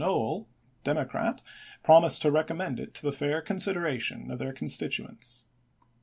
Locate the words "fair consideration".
3.11-4.31